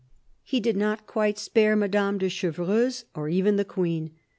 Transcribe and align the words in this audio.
He 0.41 0.59
did 0.59 0.75
not 0.77 1.05
quite 1.05 1.37
spare 1.37 1.75
Madame 1.75 2.17
de 2.17 2.27
Chevreuse 2.27 3.05
or 3.13 3.29
even 3.29 3.57
the 3.57 3.63
Queen. 3.65 4.09